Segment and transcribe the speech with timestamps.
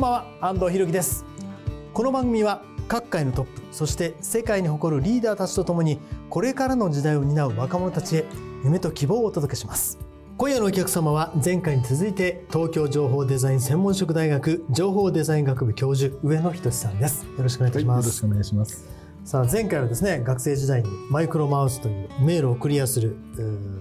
[0.00, 1.26] んばんは安藤博樹です。
[1.92, 5.98] この番組は各界のトップそして世界に誇るリーダーたちとともに
[6.30, 8.24] これからの時代を担う若者たちへ
[8.64, 9.98] 夢と希望をお届けします。
[10.38, 17.26] 今夜のお客様は前回に続いて東京情報デザイン専門職大学情報デザイン学部教授上野仁さんです。
[17.26, 18.99] よろしくお願いいたします、はい、よろしくお願いします。
[19.24, 23.16] さあ前回はですね学生時代にマイクロマウスというメールをクリアする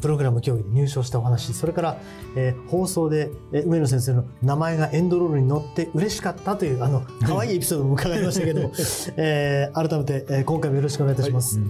[0.00, 2.00] プログラム競技で入賞したお話それから、
[2.36, 8.70] えー、放送で、えー、上野先生の名前がエンドロールに載って嬉しかったというあの可愛いエピソードも伺いましたけど、
[9.16, 11.68] えー、改めて、えー、今回もよろしくお願いいたします、はい、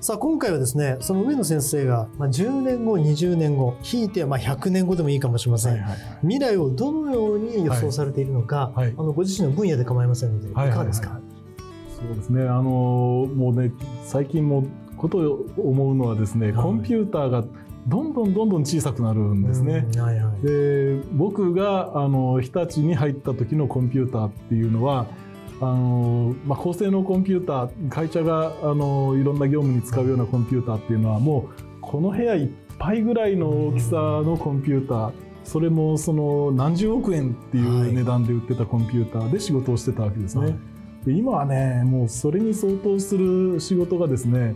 [0.00, 11.29] さあ今回はですねその上野先生が、まあ、10年後20年後ひいてはまあ100年後でもいいかもしれません、はいはいはい、未来をどのように予想されているのか、はいはい、あのご自身の分野で構いませんのでいかがですか、はいはいはい
[12.00, 12.42] そうですね。
[12.44, 13.72] あのもうね
[14.04, 17.44] 最近もことを思うのはですね、はい、コンピューターが
[17.86, 19.86] どんどんどんどん小さくなるんですね。
[19.96, 25.06] はいはい、で僕があの日立に入った時のコンピューターっていうのは
[25.60, 35.12] あの、まあ、高性能コンピューター会社があのいろんな業務に使うようなコンピューターっていうのはもうこの部屋いっぱいぐらいの大きさのコンピューター。
[35.42, 40.44] それもその何十億円っていう値段で売ってたコンピューターで仕事をしてたわけですね。
[40.44, 40.56] はい
[41.04, 44.54] で今はねもうそれに相当する仕事がですね、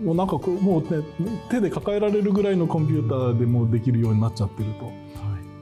[0.00, 1.04] うん、もうなんかもう、ね、
[1.50, 4.90] 手で抱えられるぐらいのコンピューターでもできるようになっちゃってると。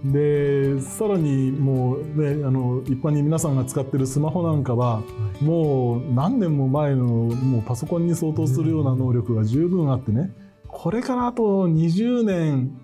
[0.04, 5.02] でさらにもう、ね、あの一般に皆さんが使ってるスマホなんかは、
[5.40, 10.30] もう何年も前のもうパソコンに相当するような能力が十分あってね。
[10.68, 12.78] これからあと20年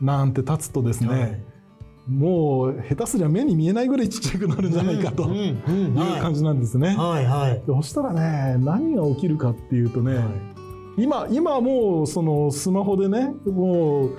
[0.00, 1.47] なんて経つとですね、はい
[2.08, 6.96] もう下手すりゃ目に見えないぐらいちっちゃくなるんじゃないかという感じなんですね。
[6.96, 14.18] はいはい、そしたらね何が起きるかっていうとね、はい、今今もうそのスマホでねもう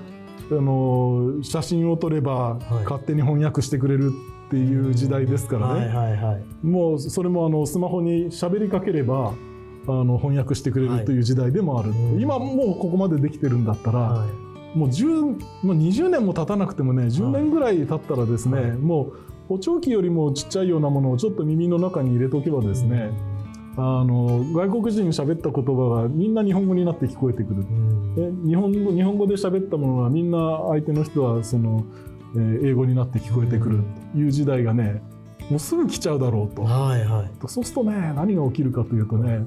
[0.52, 4.12] あの写真を撮れば勝手に翻訳してくれる
[4.48, 9.34] っていう時代ですからね、もうそれもあのスマホに喋りかければ
[9.88, 19.14] あの翻訳してくれるという時代でもある、はい、今もうここまでできてるんだったら、はいもう10もう20年も経たなくてもね10年ぐらい経ったらですね、はい、もう
[19.48, 23.12] 補聴器よりもちっちゃいようなものをちょっと耳の中に入れておけばですね、
[23.78, 30.38] うん、あの外国人に喋った言葉がみんな日本語になって聞こえてくる、う日本語日本語で喋ったものがみんな
[30.70, 31.84] 相手の人はその、
[32.36, 35.02] えー、英語になって聞こえてくるという時代がね
[35.50, 39.40] もうすぐ来ちゃうだろうと、はいはい、そうするとね何が起きるかというとね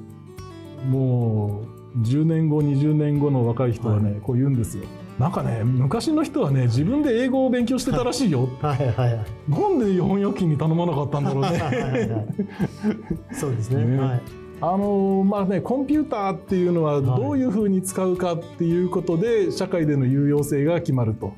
[0.89, 1.61] も
[1.95, 4.83] う10年後20年後の若い人はね、はい、こう言うんですよ。
[5.19, 12.25] なんかね昔の人はね自分で英語を勉強してたらしいよ、はいはいはい、なんで翻訳機に頼まなかったんだろうね。
[13.31, 14.21] そうですね、ね、はい。
[14.61, 21.33] あのまあね、コンピューターっていうのはどういうふうに使うかっていうことで社会での有用性が決まると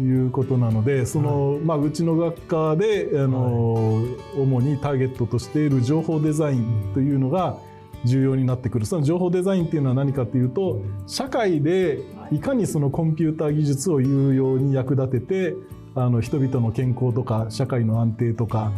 [0.00, 4.02] いうことなので、そのまあ、うちの学科であの、
[4.36, 7.58] 主にターゲットとしている情報デザインというのが、
[8.04, 8.86] 重要になってくる。
[8.86, 12.00] その情報デザインっていうのは何かっていうと社会で
[12.30, 12.38] い。
[12.40, 15.54] かにそのコンピューター技術を有用に役立てて
[15.94, 18.72] あの人々の健康とか社会の安定とか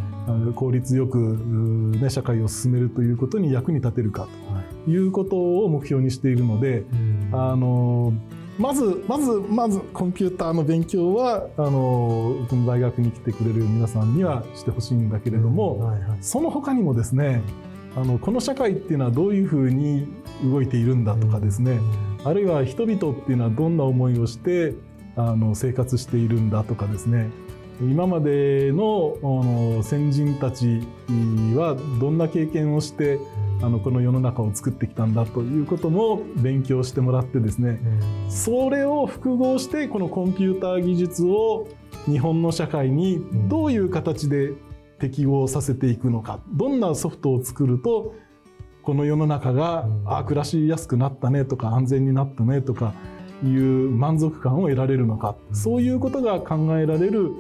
[0.54, 1.18] 効率よく、
[2.00, 4.28] ね、社会を進めるということに役に立てるか
[4.84, 4.96] とい。
[4.98, 6.84] うことを目標にしているので、
[7.32, 8.12] あの
[8.58, 17.42] まずまずまずコンピューターの勉強はあのの大学に来てくれる皆さんにはしてほしいんだけれども、その他にもですね
[17.96, 20.06] あのこの社会っていうのはどういうふうに
[20.44, 21.80] 動いているんだとかですね、
[22.24, 24.74] あるいは人々っていうのはどんな思いをして
[25.16, 27.30] あの生活しているんだとかですね。
[27.80, 30.80] 今までのあの先人たち
[31.54, 33.18] はどんな経験をして
[33.62, 37.78] あのこの世の中を作ってきたんだということも勉強してもらってですね、
[38.28, 41.66] それを複合してこのコンピューター技術を
[42.04, 44.52] 日本の社会にどういう形で
[44.98, 48.14] 適合させていくのかどんなソフトを作ると
[48.82, 52.94] この世の中が、うん、あ暮らしやすくなったねとか安全になったねとか
[53.44, 57.32] いう満足感を得られるのか、うん、そういうことが考えられる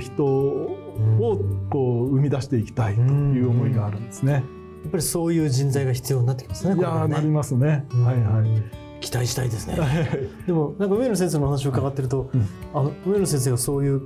[0.00, 1.38] 人を
[1.70, 4.32] こう生み出していきたいという思いがあるんですね。
[4.32, 4.40] や
[4.88, 6.78] っぱりそういう人材が必要になってきますね。
[6.78, 7.84] いや、ね、なりますね。
[7.90, 8.85] はいはい。
[9.00, 9.76] 期待したいですね。
[10.46, 14.02] でもなんか上野先生の話を伺ってると、うん、あの上野先生がそういう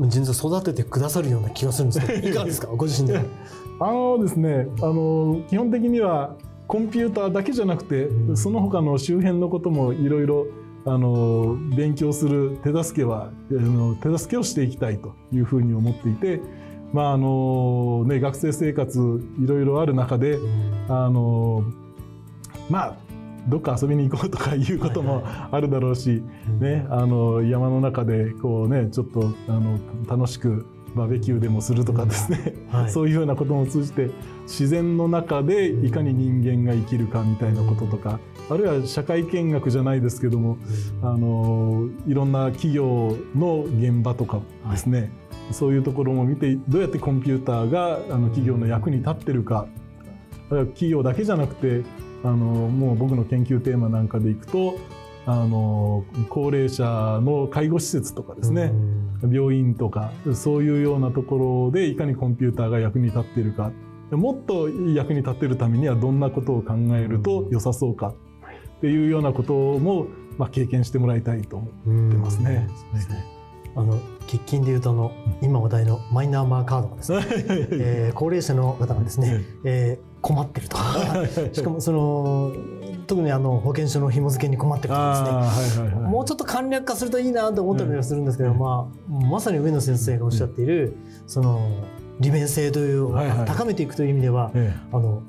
[0.00, 2.68] 人材を育ててくださるような気がするんですけど いかがですか？
[2.68, 3.18] ご自身で
[3.80, 6.36] あのですねあの基本的には
[6.66, 10.46] コンピューターだけじゃなくて、うん、その他の周辺のこともいろいろ
[10.86, 16.42] あの勉強する手助けはあの手助けをしていきたいというふうに思っていて、
[16.92, 21.64] まああのね、学生生活いろいろある中で、うん、あの
[22.68, 22.96] まあ
[23.48, 26.22] どっか遊びに行こうとかいうこともあるだろうし、
[26.60, 34.10] ね、あの山の中でこうねちょっとあの楽しくバーベキューでもするとかですね、はい、そういうようなことも通じて
[34.42, 40.58] 自然の中でいかに人間が生きるかみたいなこととか、あるいは社会見学じゃないですけども、
[41.02, 44.40] あのいろんな企業の現場とか
[44.70, 45.10] ですね、はい、
[45.54, 49.66] そういうところも見てどうやってコンピューターがあの企業の役に立ってるか。
[50.50, 51.82] 企業だけじゃなくて
[52.24, 54.78] あのもう僕の研究テーマなんかでいくと
[55.26, 56.84] あの高齢者
[57.22, 58.72] の介護施設とかですね、
[59.22, 63.70] 病院とかそういうようなところでいかにコンピューターが役に立っているか。
[64.10, 68.08] もっと役に立っているためにはどんなことを考えると良さそうか。
[68.08, 72.68] っていうようなことも、まあ、経験してもらいたいと思ってますね。
[73.76, 75.12] あの喫緊でいうとあの
[75.42, 77.24] 今話題のマイナンバーカードがですね、
[77.72, 80.76] えー、高齢者の方がですね、えー、困ってると
[81.52, 82.52] しかもその
[83.06, 91.60] 特にあの保険証の紐付けに困ってるとかですね、もうちょっと簡略化するといいなと思ったりはするんですけど、まあ、まさに上野先生がおっしゃっている、その
[92.20, 93.12] 利便性という、
[93.44, 94.50] 高めていくという意味では、
[94.92, 95.22] あの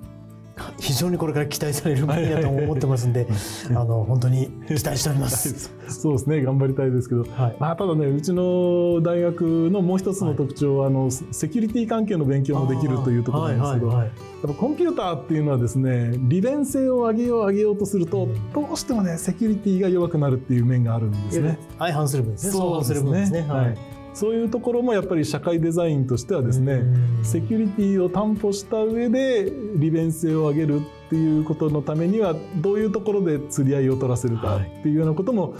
[0.85, 3.25] 非常にこれから期待される分野だと思ってますんで、
[3.69, 5.71] あの本当に期待しております。
[5.89, 14.07] そうですね、頑張りたいですけど、はい、まあただね、うちの大学のもう一つの特徴は、はい、あのセキュリティ関係の勉強もできるというところなんですけど、やっ
[14.41, 21.57] ぱコンピューターっていうのはですね、利便性を上げよう上げようとすると、どうしてもねセキュリティが弱くなるっていう面があるんですね。
[21.79, 22.51] 相反する分ですね。
[22.51, 23.41] そうですね。
[23.41, 26.83] はいそういうところもやっぱり社会デザインとしてはですね
[27.21, 35.55] セキュリティを担保した上で利便性を上げるっていうことのためにはどういうところで釣り合いを取らせるかっていうようなことも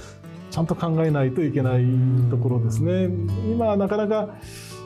[0.51, 1.83] ちゃんと考えないといけない
[2.29, 3.09] ところですね。
[3.51, 4.37] 今なかなか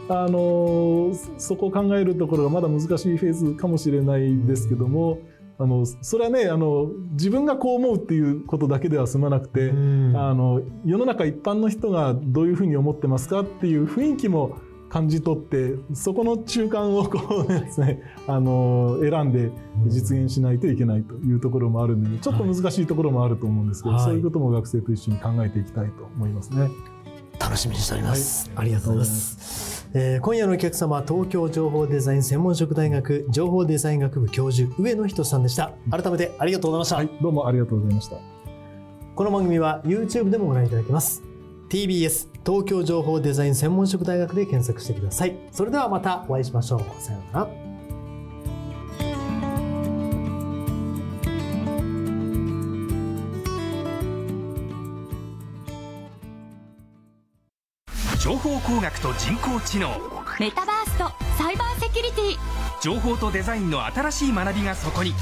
[0.09, 5.19] あのそこを考えるところがまだ難しいフェーズかもしれないですけども
[5.61, 14.57] あのそれはねあの自分がこう思うっていうことだけでは済まなくて、あの世の中一般の人がどういうふうに思ってますかっていう雰囲気も
[14.89, 19.51] 感じ取ってそこの中間をこうですねあの選んで
[19.87, 26.69] 実現しないといけないというところもあるのでちょっと難しいところもあると思うんですけど、はい、そういうことも学生と一緒に考えていきたいと思いますね。
[27.39, 35.71] 楽しみにしております、はい、ありがとうございますえー、今夜のお客様は東京情報デザイン専門職大学情報デザイン学部教授上野仁さんでした。
[35.89, 38.17] 改めてありがとうございました、はい、どうもありがとうございました。
[39.15, 41.23] この番組は YouTube でもご覧いただけます。
[41.69, 45.35] TBS 東京情報デザイン専門職大学で検索してください。
[45.51, 46.81] それではまたお会いしましょう。
[47.01, 47.68] さようなら
[58.29, 59.89] 情報工学と人工知能。
[60.39, 62.37] メタバースとサイバーセキュリティ。
[62.79, 65.15] 情報とデザインの新しい学びがそこに。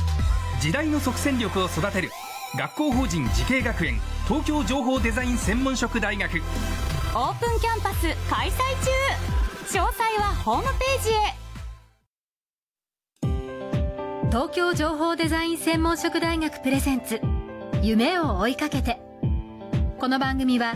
[0.59, 2.11] 時代の即戦力を育てる。
[2.57, 6.41] 学校法人慈恵学園東京情報デザイン専門職大学。
[7.15, 8.57] オープンキャンパス開催
[9.71, 9.79] 中。
[9.79, 11.33] 詳細はホームページへ。
[14.31, 17.21] 東京情報デザイン専門職大学プレゼンツ。
[17.81, 18.99] 夢を追いかけて。
[19.97, 20.75] この番組は